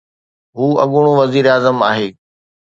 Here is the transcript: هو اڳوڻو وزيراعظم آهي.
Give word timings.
هو 0.57 0.65
اڳوڻو 0.83 1.11
وزيراعظم 1.21 1.77
آهي. 1.89 2.09